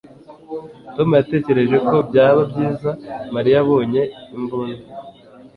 Tom 0.95 1.09
yatekereje 1.19 1.77
ko 1.87 1.95
byaba 2.09 2.41
byiza 2.51 2.89
Mariya 3.33 3.57
abonye 3.63 4.01
imbunda 4.37 4.83